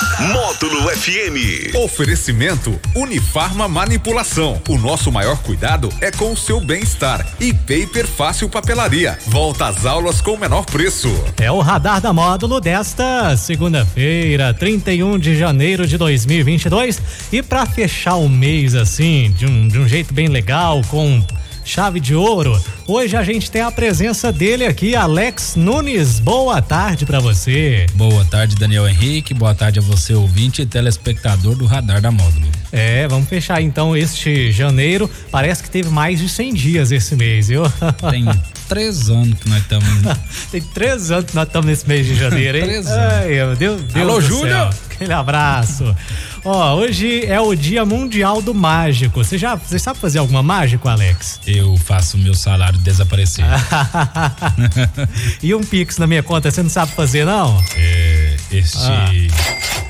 [0.00, 1.74] Módulo FM.
[1.74, 4.60] Oferecimento Unifarma Manipulação.
[4.68, 7.26] O nosso maior cuidado é com o seu bem-estar.
[7.38, 9.18] E Paper Fácil Papelaria.
[9.26, 11.08] Volta às aulas com o menor preço.
[11.38, 17.00] É o radar da módulo desta segunda-feira, 31 de janeiro de 2022.
[17.30, 21.22] E para fechar o mês assim, de um, de um jeito bem legal, com
[21.64, 22.60] chave de ouro.
[22.86, 26.18] Hoje a gente tem a presença dele aqui, Alex Nunes.
[26.20, 27.86] Boa tarde para você.
[27.94, 29.32] Boa tarde, Daniel Henrique.
[29.32, 32.46] Boa tarde a você, ouvinte e telespectador do Radar da Módulo.
[32.72, 35.10] É, vamos fechar então este janeiro.
[35.30, 37.62] Parece que teve mais de 100 dias esse mês, viu?
[38.10, 38.24] Tem
[38.68, 39.88] três anos que nós estamos.
[40.52, 42.64] tem três anos que nós estamos nesse mês de janeiro, hein?
[42.70, 43.14] três anos.
[43.14, 44.72] Ai, meu Deus, Deus Alô, do Júnior!
[44.72, 44.89] céu.
[45.00, 45.96] Aquele abraço.
[46.44, 49.24] Ó, hoje é o Dia Mundial do Mágico.
[49.24, 51.40] Você já, você sabe fazer alguma mágica, Alex?
[51.46, 53.42] Eu faço o meu salário desaparecer.
[55.42, 57.62] e um Pix na minha conta, você não sabe fazer, não?
[57.76, 59.10] É, este, Ah.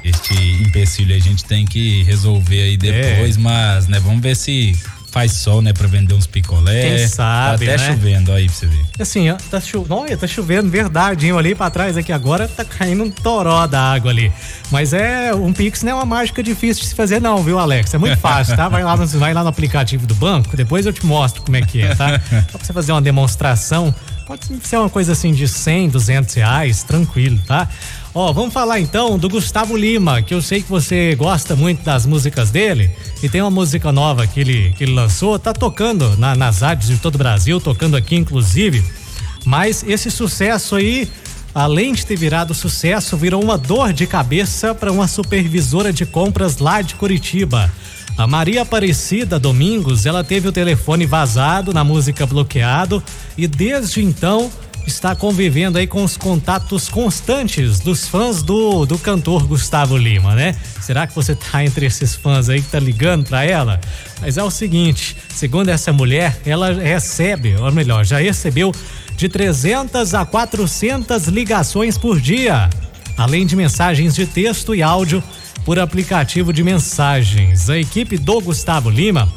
[0.05, 3.41] este empecilho a gente tem que resolver aí depois, É.
[3.41, 4.77] mas, né, vamos ver se
[5.11, 6.97] faz sol, né, pra vender uns picolé.
[6.97, 7.93] Quem sabe, Tá até né?
[7.93, 8.85] chovendo aí pra você ver.
[8.99, 11.37] Assim, ó, tá chovendo, olha, tá chovendo, verdade, hein?
[11.37, 14.33] Ali pra trás aqui agora tá caindo um toró da água ali.
[14.71, 17.93] Mas é, um Pix não é uma mágica difícil de se fazer não, viu, Alex?
[17.95, 18.69] É muito fácil, tá?
[18.69, 21.63] Vai lá no, vai lá no aplicativo do banco, depois eu te mostro como é
[21.63, 22.21] que é, tá?
[22.53, 23.95] Só pra você fazer uma demonstração,
[24.31, 27.69] pode ser uma coisa assim de 100, 200 reais, tranquilo, tá?
[28.15, 32.07] Ó, vamos falar então do Gustavo Lima, que eu sei que você gosta muito das
[32.07, 32.93] músicas dele
[33.25, 36.91] e tem uma música nova que ele, que ele lançou, tá tocando na- nas rádios
[36.91, 38.85] de todo o Brasil, tocando aqui inclusive.
[39.45, 41.09] Mas esse sucesso aí,
[41.53, 46.59] além de ter virado sucesso, virou uma dor de cabeça para uma supervisora de compras
[46.59, 47.69] lá de Curitiba.
[48.17, 53.03] A Maria Aparecida Domingos, ela teve o telefone vazado na música bloqueado
[53.37, 54.51] e desde então
[54.87, 60.55] está convivendo aí com os contatos constantes dos fãs do, do cantor Gustavo Lima, né?
[60.81, 63.81] Será que você tá entre esses fãs aí que tá ligando para ela?
[64.21, 68.73] Mas é o seguinte, segundo essa mulher, ela recebe, ou melhor, já recebeu
[69.17, 72.69] de 300 a 400 ligações por dia,
[73.17, 75.23] além de mensagens de texto e áudio
[75.65, 77.69] por aplicativo de mensagens.
[77.71, 79.33] A equipe do Gustavo Lima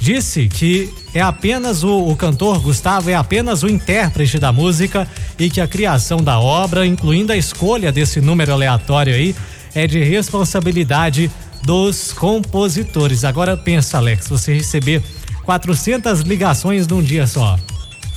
[0.00, 5.08] disse que é apenas o, o cantor Gustavo é apenas o intérprete da música
[5.38, 9.34] e que a criação da obra, incluindo a escolha desse número aleatório aí,
[9.74, 11.30] é de responsabilidade
[11.62, 13.24] dos compositores.
[13.24, 15.02] Agora pensa, Alex, você receber
[15.44, 17.58] 400 ligações num dia só.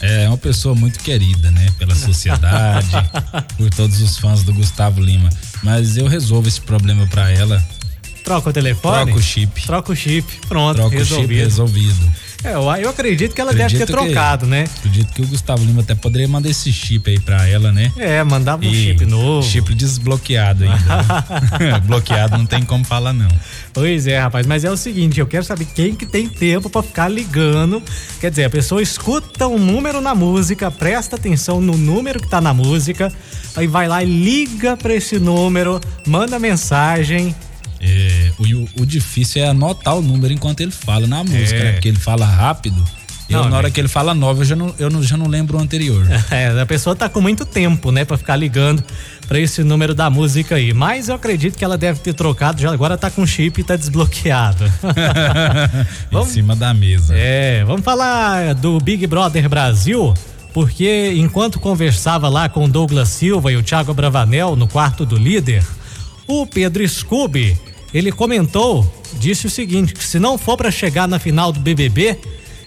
[0.02, 1.68] É uma pessoa muito querida, né?
[1.78, 2.90] Pela sociedade,
[3.56, 5.30] por todos os fãs do Gustavo Lima.
[5.64, 7.64] Mas eu resolvo esse problema pra ela.
[8.24, 9.06] Troca o telefone?
[9.06, 9.66] Troca o chip.
[9.66, 10.28] Troca o chip.
[10.48, 12.12] Pronto, Troca o chip resolvido.
[12.44, 14.66] É, eu, acredito que ela deve ter Acredito que- trocado, né?
[14.80, 17.92] Acredito que o Gustavo Lima até poderia mandar esse chip aí pra ela, né?
[17.98, 19.48] É, mandava um E chip novo.
[19.48, 20.76] Chip desbloqueado ainda.
[21.60, 21.80] né?
[21.86, 23.28] Bloqueado não tem como falar, não.
[23.74, 26.82] Pois é, rapaz, mas é o seguinte, eu quero saber quem que tem tempo pra
[26.82, 27.82] ficar ligando.
[28.20, 32.42] Quer dizer, a pessoa escuta um número na música, presta atenção no número que tá
[32.42, 33.12] na música,
[33.56, 37.36] aí vai lá e liga pra esse número, manda mensagem.
[37.82, 41.64] É, o, o difícil é anotar o número enquanto ele fala na música, É.
[41.64, 41.72] né?
[41.74, 42.84] Porque ele fala rápido.
[43.28, 43.74] E eu, Não, na hora né?
[43.74, 46.06] que ele fala nove, eu já não, eu não, já não lembro o anterior.
[46.30, 48.84] É, a pessoa tá com muito tempo, né, pra ficar ligando
[49.28, 50.74] pra esse número da música aí.
[50.74, 53.76] Mas eu acredito que ela deve ter trocado, já agora tá com chip e tá
[53.78, 54.66] desbloqueado.
[56.12, 57.14] em cima da mesa.
[57.16, 60.14] É, vamos falar do Big Brother Brasil,
[60.54, 65.16] porque enquanto conversava lá com o Douglas Silva e o Thiago Bravanel no quarto do
[65.18, 65.64] líder,
[66.28, 67.58] o Pedro Scooby,
[67.94, 72.18] ele comentou, disse o seguinte, que se não for para chegar na final do BBB,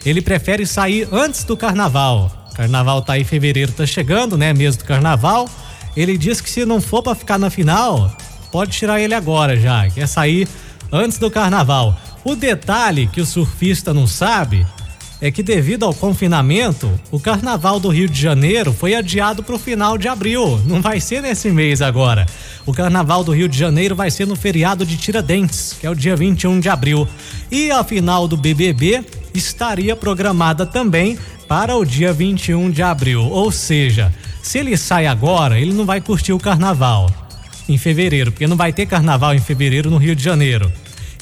[0.05, 2.49] ele prefere sair antes do carnaval.
[2.55, 5.49] Carnaval tá aí, fevereiro tá chegando, né, mês do carnaval.
[5.97, 8.15] Ele disse que se não for para ficar na final,
[8.53, 10.47] pode tirar ele agora já, quer sair
[10.93, 11.99] antes do carnaval.
[12.25, 14.67] O detalhe que o surfista não sabe
[15.21, 19.59] é que devido ao confinamento, o carnaval do Rio de Janeiro foi adiado para o
[19.59, 20.61] final de abril.
[20.67, 22.27] Não vai ser nesse mês agora.
[22.67, 25.95] O carnaval do Rio de Janeiro vai ser no feriado de Tiradentes, que é o
[25.95, 27.09] dia 21 de abril.
[27.51, 31.19] E a final do BBB estaria programada também
[31.49, 33.23] para o dia 21 de abril.
[33.23, 34.13] Ou seja,
[34.43, 37.11] se ele sai agora, ele não vai curtir o carnaval
[37.69, 40.71] em fevereiro, porque não vai ter carnaval em fevereiro no Rio de Janeiro.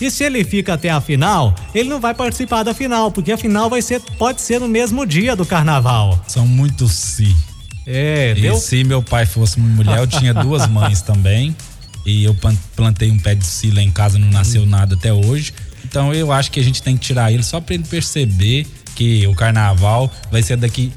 [0.03, 3.39] E se ele fica até a final, ele não vai participar da final, porque a
[3.39, 6.21] final vai ser, pode ser no mesmo dia do carnaval.
[6.27, 7.37] São muitos si.
[7.87, 8.57] É, E deu?
[8.57, 11.55] se meu pai fosse uma mulher, eu tinha duas mães também.
[12.05, 12.37] E eu
[12.75, 15.55] plantei um pé de sila em casa, não nasceu nada até hoje.
[15.85, 18.67] Então eu acho que a gente tem que tirar ele só para ele perceber
[18.97, 20.93] que o carnaval vai ser daqui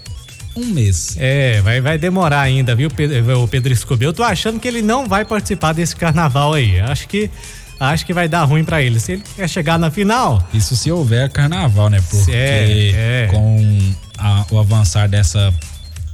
[0.55, 1.15] um mês.
[1.19, 4.05] É, vai, vai demorar ainda, viu, Pedro, o Pedro Scooby?
[4.05, 6.79] Eu tô achando que ele não vai participar desse carnaval aí.
[6.79, 7.29] Acho que
[7.79, 8.99] acho que vai dar ruim para ele.
[8.99, 10.47] Se ele quer chegar na final.
[10.53, 12.01] Isso se houver carnaval, né?
[12.09, 13.27] Porque é, é.
[13.31, 15.53] com a, o avançar dessa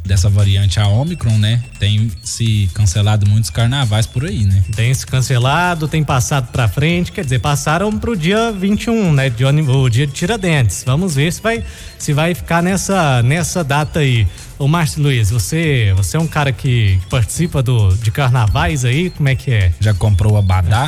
[0.04, 1.63] dessa variante a Omicron, né?
[1.80, 4.63] Tem se cancelado muitos carnavais por aí, né?
[4.75, 9.30] Tem se cancelado, tem passado para frente, quer dizer, passaram pro dia 21, né?
[9.30, 10.84] De, o dia de Tiradentes.
[10.86, 11.63] Vamos ver se vai
[11.98, 14.28] se vai ficar nessa nessa data aí.
[14.62, 19.10] Ô Márcio Luiz, você, você é um cara que, que participa do, de carnavais aí,
[19.10, 19.74] como é que é?
[19.80, 20.88] Já comprou a badá?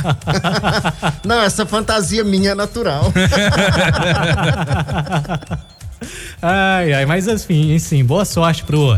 [1.26, 3.12] Não, essa fantasia minha é natural.
[6.40, 8.96] ai, ai, mas assim, sim, boa sorte pro,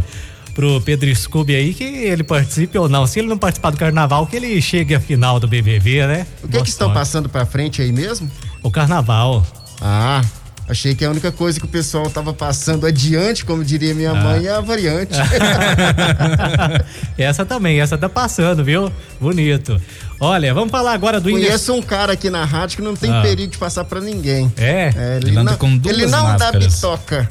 [0.54, 3.06] pro Pedro Scooby aí, que ele participe ou não.
[3.06, 6.26] Se ele não participar do carnaval, que ele chegue à final do BBB, né?
[6.44, 8.30] O que, que estão passando pra frente aí mesmo?
[8.62, 9.42] O carnaval.
[9.80, 10.20] Ah,
[10.68, 14.14] Achei que a única coisa que o pessoal tava passando adiante, como diria minha ah.
[14.14, 15.14] mãe, é a variante.
[17.16, 18.90] essa também, essa tá passando, viu?
[19.20, 19.80] Bonito.
[20.18, 23.22] Olha, vamos falar agora do Conheço um cara aqui na rádio que não tem ah.
[23.22, 24.52] perigo de passar para ninguém.
[24.56, 24.92] É?
[24.96, 26.52] é ele, ele, anda não, com duas ele não máscaras.
[26.52, 27.28] dá bitoca.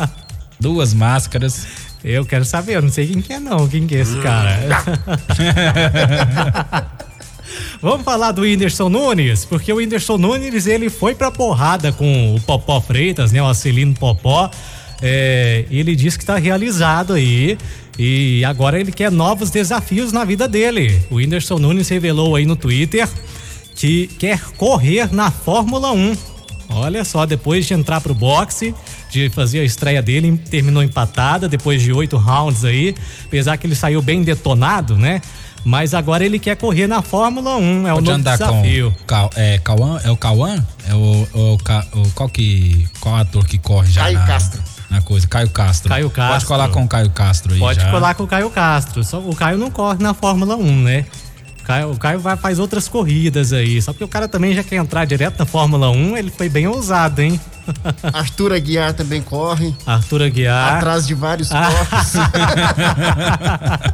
[0.58, 1.66] duas máscaras.
[2.02, 4.58] Eu quero saber, eu não sei quem que é não, quem que é esse cara.
[7.80, 12.40] Vamos falar do Whindersson Nunes, porque o Whindersson Nunes ele foi pra porrada com o
[12.40, 13.42] Popó Freitas, né?
[13.42, 14.50] O Acelino Popó.
[15.02, 17.56] É, ele disse que está realizado aí
[17.98, 21.00] e agora ele quer novos desafios na vida dele.
[21.10, 23.08] O Whindersson Nunes revelou aí no Twitter
[23.74, 26.16] que quer correr na Fórmula 1.
[26.72, 28.74] Olha só, depois de entrar pro boxe,
[29.10, 32.94] de fazer a estreia dele, terminou empatada depois de oito rounds aí,
[33.24, 35.20] apesar que ele saiu bem detonado, né?
[35.64, 38.94] Mas agora ele quer correr na Fórmula 1, é o novo desafio.
[39.06, 40.64] Com, é, Cauã, é o Cauã?
[40.88, 44.62] É o, o, o, qual que qual ator que corre já Caio na, Castro.
[44.88, 45.88] Na coisa, Caio Castro.
[45.88, 46.32] Caio Castro.
[46.32, 47.90] Pode colar com o Caio Castro aí Pode já.
[47.90, 49.04] colar com o Caio Castro.
[49.04, 51.04] Só, o Caio não corre na Fórmula 1, né?
[51.60, 53.80] O Caio, o Caio vai, faz outras corridas aí.
[53.82, 56.66] Só que o cara também já quer entrar direto na Fórmula 1, ele foi bem
[56.66, 57.38] ousado, hein?
[58.12, 59.74] Arthur Aguiar também corre.
[59.86, 60.76] Arthur Aguiar.
[60.76, 61.70] Atrás de vários ah.
[61.70, 62.12] corpos.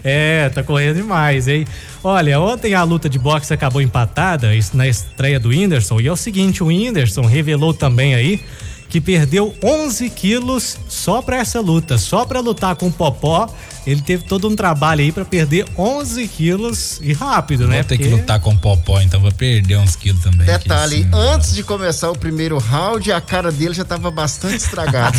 [0.04, 1.66] É, tá correndo demais, hein?
[2.04, 6.00] Olha, ontem a luta de boxe acabou empatada, na estreia do Whindersson.
[6.00, 8.42] E é o seguinte, o Whindersson revelou também aí
[8.90, 13.48] que perdeu 11 quilos só para essa luta, só para lutar com o Popó.
[13.86, 17.84] Ele teve todo um trabalho aí para perder 11 quilos e rápido, Vou né?
[17.84, 18.10] ter Porque...
[18.10, 20.46] que lutar com o Popó, então vou perder uns quilos também.
[20.46, 25.18] Detalhe, antes de começar o primeiro round, a cara dele já tava bastante estragada.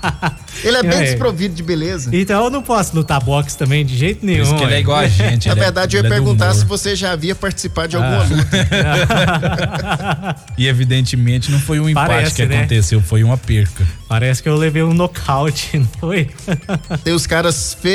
[0.62, 1.04] ele é bem é.
[1.04, 2.10] desprovido de beleza.
[2.12, 4.44] Então eu não posso lutar boxe também de jeito nenhum.
[4.44, 5.48] Por isso que ele é igual a gente.
[5.48, 8.26] Na é- verdade, é, eu ia perguntar se você já havia participado de alguma ah.
[8.28, 8.56] luta.
[10.56, 12.58] e evidentemente não foi um empate Parece, que né?
[12.58, 13.86] aconteceu, foi uma perca.
[14.08, 16.30] Parece que eu levei um nocaute, não foi?
[17.02, 17.93] Tem os caras feios,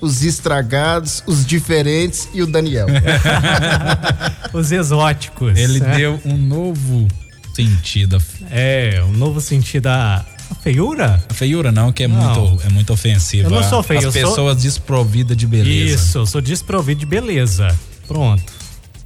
[0.00, 2.86] os estragados, os diferentes e o Daniel.
[4.52, 5.58] os exóticos.
[5.58, 5.96] Ele é.
[5.96, 7.08] deu um novo
[7.54, 8.22] sentido.
[8.50, 10.24] É, um novo sentido a
[10.62, 11.22] feiura?
[11.28, 12.48] A feiura não, que é, não.
[12.48, 13.48] Muito, é muito ofensiva.
[13.48, 14.06] Eu não sou feio.
[14.08, 14.54] As pessoas sou...
[14.54, 15.94] desprovidas de beleza.
[15.94, 17.68] Isso, eu sou desprovido de beleza.
[18.06, 18.61] Pronto.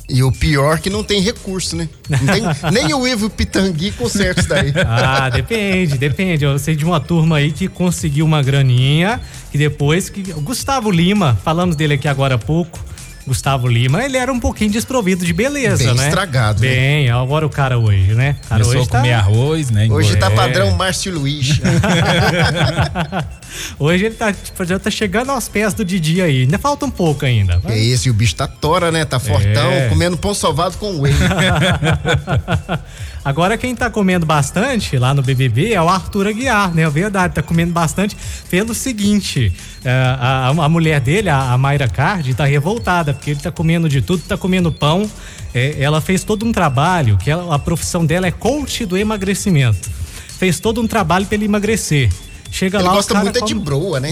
[0.08, 1.88] E o pior que não tem recurso, né?
[2.08, 2.42] Tem,
[2.72, 4.72] nem o Ivo Pitangui conserta isso daí.
[4.86, 6.44] Ah, depende, depende.
[6.44, 9.20] Eu sei de uma turma aí que conseguiu uma graninha,
[9.52, 10.32] e depois que.
[10.32, 12.78] O Gustavo Lima, falamos dele aqui agora há pouco.
[13.26, 16.04] Gustavo Lima, ele era um pouquinho desprovido de beleza, Bem né?
[16.04, 16.60] estragado.
[16.60, 16.68] Né?
[16.68, 18.36] Bem, agora o cara hoje, né?
[18.48, 19.18] Cara Começou hoje a comer tá...
[19.18, 19.88] arroz, né?
[19.90, 21.60] Hoje tá padrão Márcio Luiz.
[23.78, 26.42] hoje ele tá, tipo, já tá chegando aos pés do Didi aí.
[26.42, 27.60] Ainda falta um pouco ainda.
[27.64, 29.04] É esse, o bicho tá tora, né?
[29.04, 29.88] Tá fortão, é.
[29.88, 31.14] comendo pão salvado com whey.
[33.26, 36.82] Agora quem tá comendo bastante lá no BBB é o Arthur Aguiar, né?
[36.82, 38.16] É verdade, tá comendo bastante
[38.48, 39.52] pelo seguinte,
[39.84, 43.88] é, a, a, mulher dele, a, a Mayra Card, tá revoltada, porque ele tá comendo
[43.88, 45.10] de tudo, tá comendo pão.
[45.52, 49.90] É, ela fez todo um trabalho, que ela, a profissão dela é coach do emagrecimento.
[50.38, 52.10] Fez todo um trabalho para ele emagrecer.
[52.50, 53.52] Chega Ele lá, gosta muito come...
[53.52, 54.10] de broa, né?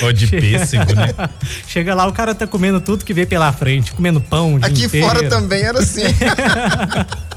[0.00, 0.04] É.
[0.04, 1.14] Ou de pêssego, né?
[1.66, 4.58] Chega lá, o cara tá comendo tudo que vê pela frente, comendo pão.
[4.60, 5.06] Aqui inteiro.
[5.06, 6.02] fora também era assim.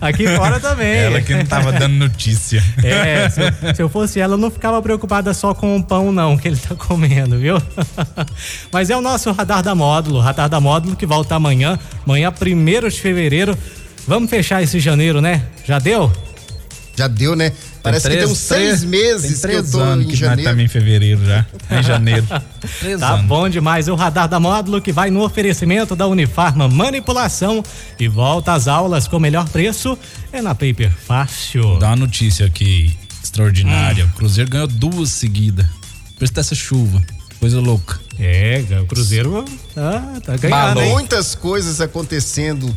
[0.00, 0.94] Aqui fora também.
[0.96, 2.62] Ela que não tava dando notícia.
[2.82, 6.12] É, se eu, se eu, fosse ela, eu não ficava preocupada só com o pão,
[6.12, 7.56] não, que ele tá comendo, viu?
[8.72, 12.90] Mas é o nosso radar da módulo, radar da módulo que volta amanhã, amanhã, primeiro
[12.90, 13.56] de fevereiro.
[14.06, 15.42] Vamos fechar esse janeiro, né?
[15.64, 16.12] Já deu?
[16.96, 17.52] Já deu, né?
[17.82, 20.16] Parece três, que tem uns três, seis meses três que eu tô anos em que
[20.16, 20.50] janeiro.
[20.50, 21.46] Nós tá em fevereiro já.
[21.70, 22.26] em janeiro.
[22.80, 23.26] três tá anos.
[23.26, 23.88] bom demais.
[23.88, 27.62] O radar da módulo que vai no oferecimento da Unifarma Manipulação
[27.98, 29.98] e volta às aulas com melhor preço
[30.32, 31.78] é na Paper Fácil.
[31.78, 34.04] Dá uma notícia aqui extraordinária.
[34.04, 34.08] Hum.
[34.08, 35.66] O Cruzeiro ganhou duas seguidas.
[36.16, 37.02] Preço dessa chuva.
[37.40, 37.98] Coisa louca.
[38.18, 40.80] É, o Cruzeiro tá, tá ganhando.
[40.82, 42.72] Muitas coisas acontecendo.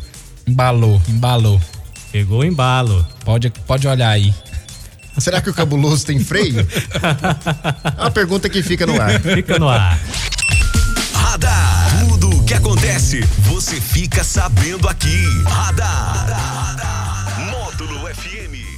[0.46, 1.60] Embalou, embalou.
[2.10, 3.06] Pegou o embalo.
[3.24, 4.34] Pode, pode olhar aí.
[5.18, 6.66] Será que o cabuloso tem freio?
[7.96, 9.20] É uma pergunta que fica no ar.
[9.20, 9.98] Fica no ar.
[11.14, 12.06] Radar.
[12.08, 15.24] Tudo o que acontece, você fica sabendo aqui.
[15.44, 16.26] Radar.
[16.26, 17.50] Radar.
[17.50, 18.75] Módulo FM.